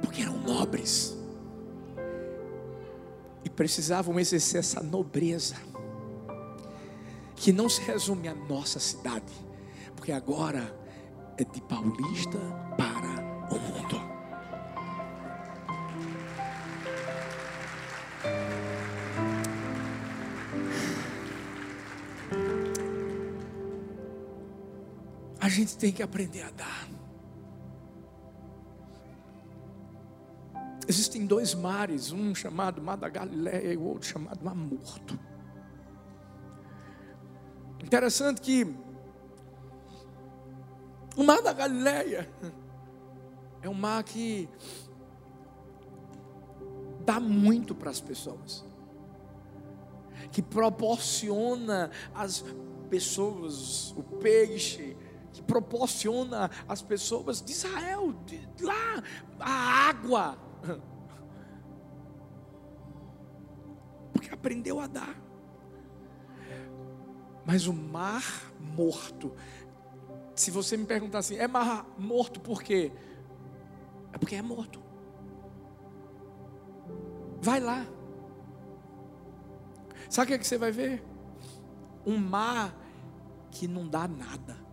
[0.00, 1.16] porque eram nobres
[3.44, 5.56] e precisavam exercer essa nobreza
[7.36, 9.32] que não se resume à nossa cidade,
[9.94, 10.74] porque agora
[11.36, 12.38] é de paulista
[12.76, 12.87] para
[25.58, 26.88] gente tem que aprender a dar.
[30.86, 35.18] Existem dois mares, um chamado Mar da Galileia e o outro chamado Mar Morto.
[37.82, 38.64] Interessante que
[41.16, 42.30] o Mar da Galileia
[43.60, 44.48] é um mar que
[47.04, 48.64] dá muito para as pessoas,
[50.30, 52.44] que proporciona às
[52.88, 54.96] pessoas o peixe,
[55.38, 59.02] que proporciona às pessoas de Israel, de lá,
[59.38, 60.36] a água.
[64.12, 65.16] Porque aprendeu a dar.
[67.46, 69.32] Mas o mar morto,
[70.34, 72.92] se você me perguntar assim, é mar morto por quê?
[74.12, 74.82] É porque é morto.
[77.40, 77.86] Vai lá.
[80.10, 81.02] Sabe o que, é que você vai ver?
[82.04, 82.74] Um mar
[83.50, 84.67] que não dá nada.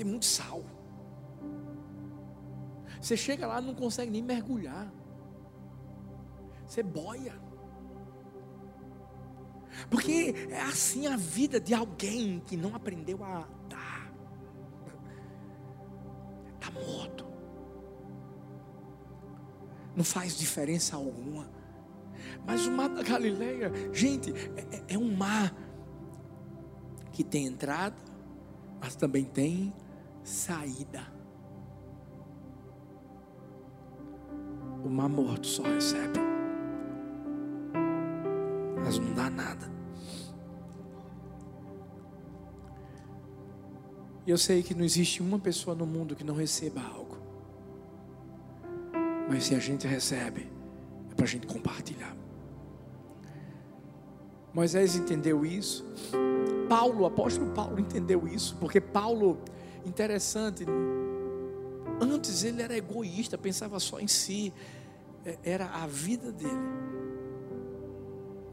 [0.00, 0.64] Tem muito sal.
[2.98, 4.90] Você chega lá não consegue nem mergulhar.
[6.66, 7.38] Você boia.
[9.90, 14.10] Porque é assim a vida de alguém que não aprendeu a dar.
[16.54, 17.26] Está morto.
[19.94, 21.46] Não faz diferença alguma.
[22.46, 25.54] Mas o mar da Galileia, gente, é, é, é um mar
[27.12, 27.96] que tem entrada,
[28.80, 29.74] mas também tem
[30.22, 31.02] saída.
[34.84, 36.18] O mar morto só recebe,
[38.82, 39.70] mas não dá nada.
[44.26, 47.18] E eu sei que não existe uma pessoa no mundo que não receba algo.
[49.28, 50.50] Mas se a gente recebe,
[51.10, 52.16] é para a gente compartilhar.
[54.52, 55.84] Moisés entendeu isso.
[56.68, 59.38] Paulo, o apóstolo Paulo entendeu isso, porque Paulo,
[59.84, 60.64] interessante,
[62.00, 64.52] antes ele era egoísta, pensava só em si,
[65.24, 66.90] é, era a vida dele.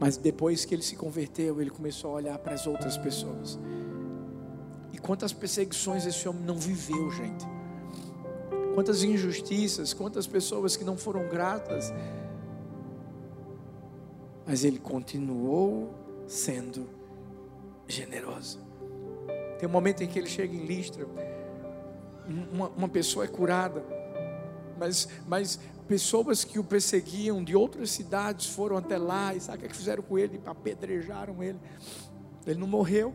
[0.00, 3.58] Mas depois que ele se converteu, ele começou a olhar para as outras pessoas.
[4.92, 7.44] E quantas perseguições esse homem não viveu, gente.
[8.74, 11.92] Quantas injustiças, quantas pessoas que não foram gratas.
[14.46, 15.92] Mas ele continuou
[16.28, 16.88] sendo
[17.88, 18.67] generoso.
[19.58, 21.06] Tem um momento em que ele chega em Listra,
[22.52, 23.84] uma, uma pessoa é curada,
[24.78, 29.68] mas, mas pessoas que o perseguiam de outras cidades foram até lá e sabe o
[29.68, 30.40] que fizeram com ele?
[30.46, 31.58] Apedrejaram ele.
[32.46, 33.14] Ele não morreu.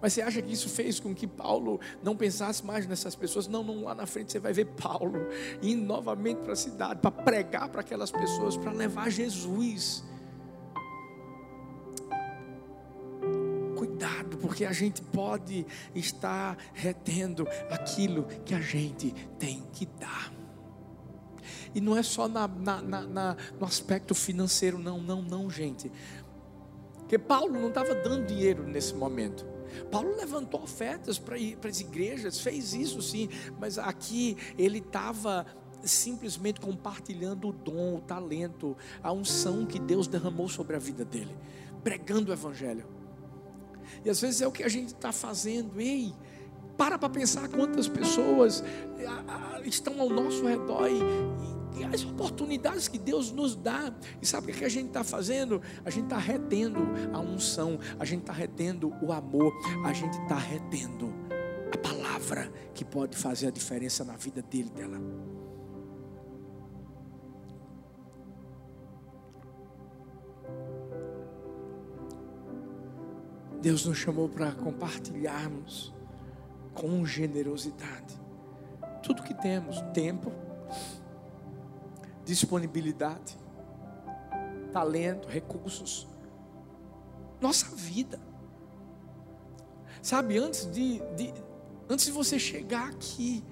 [0.00, 3.48] Mas você acha que isso fez com que Paulo não pensasse mais nessas pessoas?
[3.48, 5.26] Não, não, lá na frente você vai ver Paulo
[5.62, 10.04] indo novamente para a cidade para pregar para aquelas pessoas, para levar Jesus.
[14.56, 20.32] Porque a gente pode estar retendo aquilo que a gente tem que dar.
[21.74, 25.92] E não é só na, na, na, no aspecto financeiro, não, não, não, gente.
[27.00, 29.44] Porque Paulo não estava dando dinheiro nesse momento.
[29.90, 33.28] Paulo levantou ofertas para as igrejas, fez isso sim,
[33.60, 35.44] mas aqui ele estava
[35.82, 41.36] simplesmente compartilhando o dom, o talento, a unção que Deus derramou sobre a vida dele,
[41.84, 42.96] pregando o Evangelho.
[44.04, 46.12] E às vezes é o que a gente está fazendo, ei,
[46.76, 48.62] para para pensar quantas pessoas
[49.64, 53.92] estão ao nosso redor e, e as oportunidades que Deus nos dá.
[54.20, 55.60] E sabe o que a gente está fazendo?
[55.84, 56.80] A gente está retendo
[57.12, 59.52] a unção, a gente está retendo o amor,
[59.84, 61.12] a gente está retendo
[61.72, 65.00] a palavra que pode fazer a diferença na vida dele, dela.
[73.66, 75.92] Deus nos chamou para compartilharmos
[76.72, 78.16] com generosidade
[79.02, 80.30] tudo que temos: tempo,
[82.24, 83.36] disponibilidade,
[84.72, 86.06] talento, recursos,
[87.40, 88.20] nossa vida.
[90.00, 91.34] Sabe, antes de, de,
[91.90, 93.42] antes de você chegar aqui,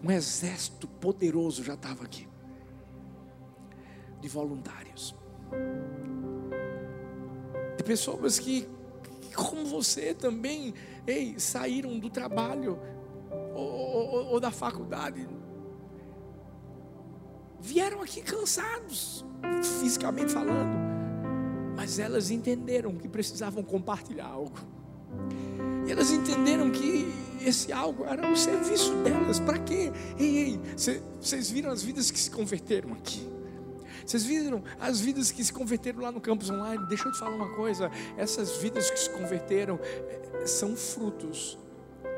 [0.00, 2.28] um exército poderoso já estava aqui
[4.20, 5.12] de voluntários,
[7.80, 8.68] de pessoas que,
[9.34, 10.74] como você também,
[11.06, 12.78] ei, saíram do trabalho
[13.54, 15.26] ou, ou, ou da faculdade,
[17.58, 19.24] vieram aqui cansados,
[19.80, 20.76] fisicamente falando,
[21.74, 24.58] mas elas entenderam que precisavam compartilhar algo.
[25.86, 27.10] E elas entenderam que
[27.40, 29.40] esse algo era o serviço delas.
[29.40, 29.90] Para quê?
[30.18, 30.60] Ei, ei,
[31.18, 33.29] vocês viram as vidas que se converteram aqui?
[34.10, 36.84] Vocês viram as vidas que se converteram lá no campus online?
[36.88, 37.88] Deixa eu te falar uma coisa:
[38.18, 41.56] essas vidas que se converteram eh, são frutos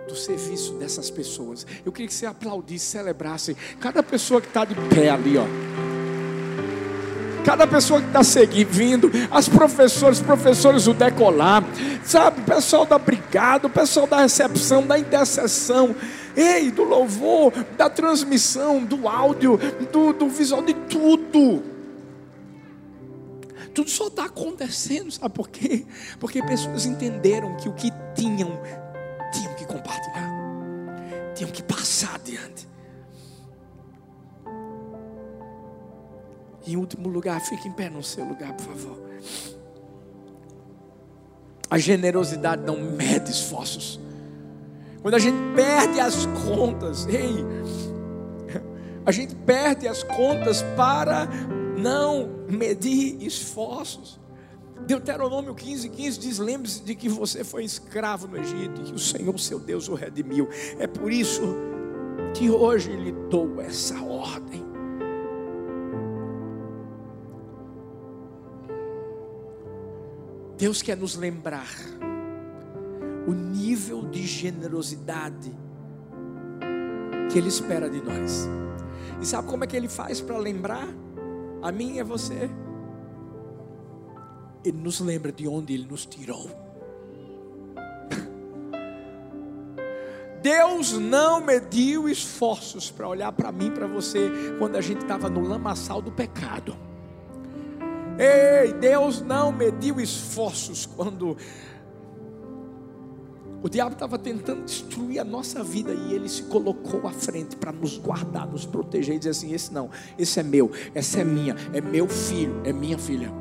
[0.09, 1.67] do serviço dessas pessoas.
[1.85, 5.45] Eu queria que você aplaudisse, celebrasse cada pessoa que está de pé ali, ó.
[7.45, 11.63] Cada pessoa que está seguindo, as professoras, professores do decolar,
[12.03, 15.95] sabe, pessoal da brigada, pessoal da recepção, da intercessão,
[16.35, 19.61] ei, do louvor, da transmissão, do áudio,
[19.93, 21.72] do, do visual, de tudo.
[23.75, 25.87] Tudo só está acontecendo, sabe por quê?
[26.21, 28.61] Porque pessoas entenderam que o que tinham
[29.33, 30.31] tinham que compartilhar,
[31.35, 32.69] tinham que passar adiante.
[36.67, 39.03] Em último lugar, fique em pé no seu lugar, por favor.
[41.69, 43.99] A generosidade não mede esforços.
[45.01, 47.45] Quando a gente perde as contas, ei,
[49.05, 51.27] a gente perde as contas para
[51.77, 54.21] não medir esforços.
[54.87, 58.99] Deuteronômio 15, 15 diz: Lembre-se de que você foi escravo no Egito e que o
[58.99, 60.49] Senhor, seu Deus, o redimiu.
[60.79, 61.43] É por isso
[62.35, 64.73] que hoje lhe dou essa ordem.
[70.57, 71.69] Deus quer nos lembrar
[73.27, 75.53] o nível de generosidade
[77.33, 78.49] que Ele espera de nós.
[79.21, 80.87] E sabe como é que Ele faz para lembrar?
[81.63, 82.51] A mim e a você
[84.65, 86.49] ele nos lembra de onde Ele nos tirou.
[90.41, 95.41] Deus não mediu esforços para olhar para mim, para você, quando a gente estava no
[95.41, 96.77] lamaçal do pecado.
[98.19, 101.37] Ei, Deus não mediu esforços quando
[103.63, 107.71] O diabo estava tentando destruir a nossa vida e ele se colocou à frente para
[107.71, 109.89] nos guardar, nos proteger e dizer assim: esse não,
[110.19, 113.33] esse é meu, essa é minha, é meu filho, é minha filha.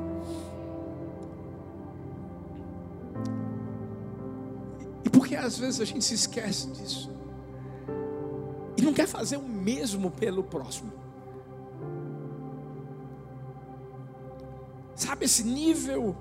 [5.03, 7.09] E porque às vezes a gente se esquece disso
[8.78, 10.91] e não quer fazer o mesmo pelo próximo.
[14.95, 16.15] Sabe esse nível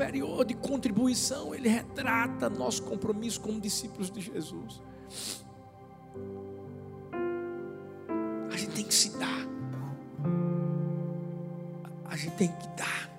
[0.00, 4.80] superior de contribuição, ele retrata nosso compromisso como discípulos de Jesus.
[8.50, 9.46] A gente tem que se dar.
[12.06, 13.10] A gente tem que dar.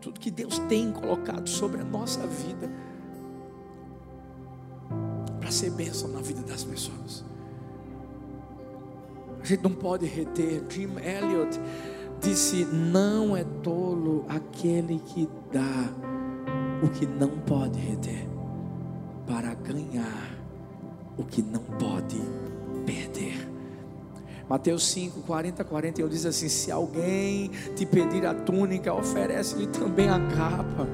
[0.00, 2.70] Tudo que Deus tem colocado sobre a nossa vida
[5.38, 7.22] para ser bênção na vida das pessoas.
[9.38, 10.64] A gente não pode reter.
[10.70, 11.60] Jim Elliot
[12.20, 15.92] disse: Não é tolo aquele que dá
[16.82, 18.26] o que não pode reter,
[19.26, 20.38] para ganhar
[21.16, 22.20] o que não pode
[22.86, 23.48] perder.
[24.48, 30.18] Mateus 5, 40, 41 diz assim: Se alguém te pedir a túnica, oferece-lhe também a
[30.18, 30.88] capa.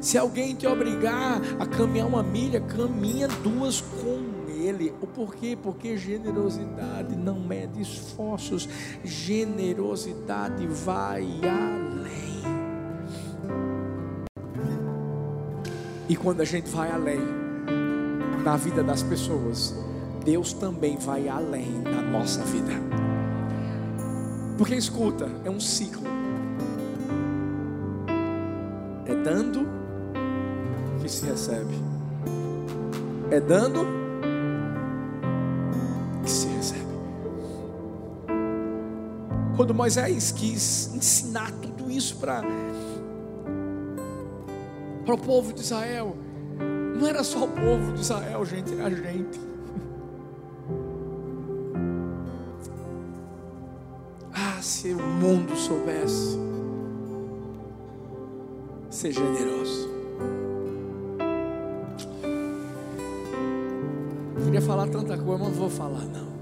[0.00, 4.35] Se alguém te obrigar a caminhar uma milha, caminha duas com
[5.00, 5.56] O porquê?
[5.60, 8.68] Porque generosidade não mede esforços,
[9.04, 12.42] generosidade vai além.
[16.08, 17.20] E quando a gente vai além
[18.44, 19.74] na vida das pessoas,
[20.24, 22.72] Deus também vai além na nossa vida.
[24.58, 26.06] Porque escuta, é um ciclo.
[29.04, 29.66] É dando
[31.00, 31.74] que se recebe.
[33.30, 33.95] É dando
[39.66, 42.44] Quando Moisés quis ensinar tudo isso para
[45.12, 46.16] o povo de Israel,
[46.96, 49.40] não era só o povo de Israel, gente, era a gente.
[54.38, 56.38] Ah, se o mundo soubesse
[58.90, 59.88] ser generoso.
[64.36, 66.35] Eu queria falar tanta coisa, mas não vou falar não.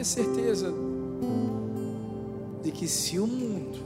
[0.00, 0.72] Ter certeza
[2.62, 3.78] de que se o mundo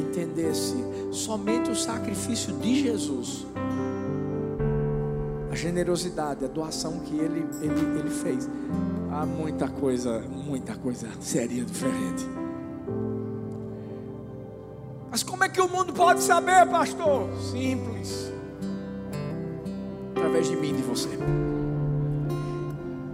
[0.00, 0.74] entendesse
[1.12, 3.46] somente o sacrifício de Jesus,
[5.50, 8.48] a generosidade, a doação que ele, ele, ele fez,
[9.12, 12.26] há muita coisa, muita coisa seria diferente.
[15.08, 17.28] Mas como é que o mundo pode saber, pastor?
[17.52, 18.32] Simples.
[20.16, 21.10] Através de mim e de você.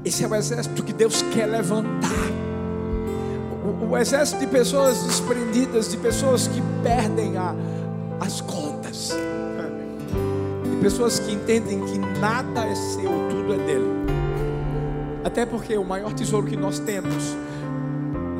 [0.06, 2.30] Esse é o exército que Deus quer levantar.
[3.82, 7.52] O, o exército de pessoas desprendidas, de pessoas que perdem a,
[8.20, 9.10] as contas,
[10.62, 13.88] de pessoas que entendem que nada é seu, tudo é dele.
[15.24, 17.36] Até porque o maior tesouro que nós temos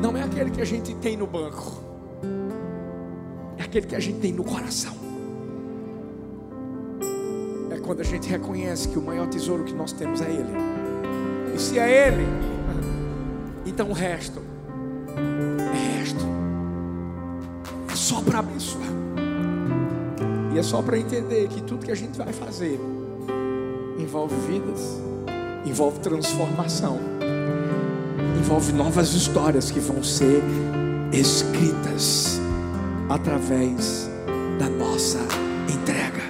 [0.01, 1.83] não é aquele que a gente tem no banco,
[3.57, 4.95] é aquele que a gente tem no coração.
[7.69, 10.86] É quando a gente reconhece que o maior tesouro que nós temos é Ele.
[11.57, 12.23] E se é Ele,
[13.65, 14.39] então o resto
[15.73, 16.23] é resto.
[17.91, 18.85] É só para abençoar.
[20.53, 22.79] E é só para entender que tudo que a gente vai fazer
[23.97, 25.01] envolve vidas,
[25.65, 26.99] envolve transformação,
[28.39, 30.43] envolve novas histórias que vão ser
[31.11, 32.39] escritas
[33.09, 34.07] através
[34.59, 35.21] da nossa
[35.73, 36.21] entrega.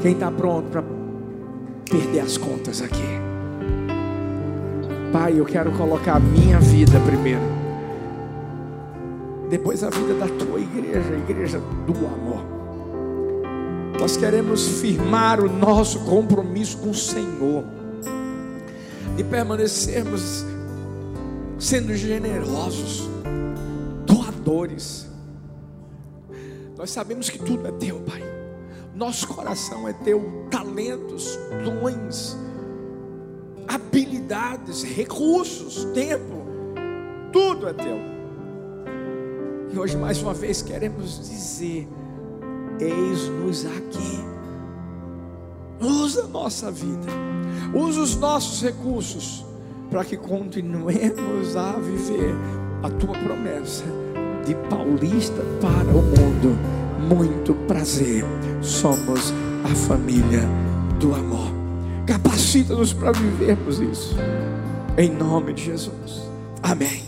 [0.00, 0.84] Quem está pronto para
[1.90, 3.35] perder as contas aqui?
[5.18, 7.40] Pai, eu quero colocar a minha vida primeiro.
[9.48, 12.44] Depois a vida da tua igreja, a igreja do amor.
[13.98, 17.64] Nós queremos firmar o nosso compromisso com o Senhor.
[19.16, 20.44] De permanecermos
[21.58, 23.08] sendo generosos,
[24.04, 25.08] doadores.
[26.76, 28.22] Nós sabemos que tudo é teu, Pai.
[28.94, 32.36] Nosso coração é teu, talentos, dons
[33.76, 36.44] habilidades, recursos, tempo,
[37.32, 37.98] tudo é teu.
[39.72, 41.86] E hoje, mais uma vez, queremos dizer:
[42.80, 44.36] eis-nos aqui.
[45.78, 47.06] Usa a nossa vida,
[47.74, 49.44] usa os nossos recursos,
[49.90, 52.34] para que continuemos a viver
[52.82, 53.84] a tua promessa
[54.46, 56.58] de paulista para o mundo.
[57.14, 58.24] Muito prazer,
[58.62, 60.42] somos a família
[60.98, 61.55] do amor.
[62.06, 64.16] Capacita-nos para vivermos isso.
[64.96, 66.22] Em nome de Jesus.
[66.62, 67.04] Amém.